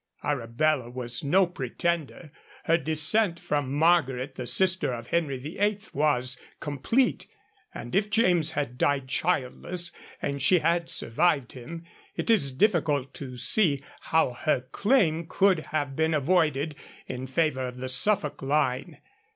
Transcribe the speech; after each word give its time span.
Arabella 0.23 0.89
was 0.89 1.23
no 1.23 1.45
pretender; 1.45 2.31
her 2.63 2.75
descent 2.75 3.39
from 3.39 3.71
Margaret, 3.71 4.33
the 4.33 4.47
sister 4.47 4.91
of 4.91 5.05
Henry 5.09 5.37
VIII., 5.37 5.77
was 5.93 6.39
complete, 6.59 7.27
and 7.71 7.93
if 7.93 8.09
James 8.09 8.53
had 8.53 8.79
died 8.79 9.07
childless 9.07 9.91
and 10.19 10.41
she 10.41 10.57
had 10.57 10.89
survived 10.89 11.51
him, 11.51 11.85
it 12.15 12.31
is 12.31 12.51
difficult 12.51 13.13
to 13.13 13.37
see 13.37 13.83
how 13.99 14.33
her 14.33 14.61
claim 14.71 15.27
could 15.29 15.59
have 15.67 15.95
been 15.95 16.15
avoided 16.15 16.73
in 17.05 17.27
favour 17.27 17.67
of 17.67 17.77
the 17.77 17.87
Suffolk 17.87 18.41
line. 18.41 18.97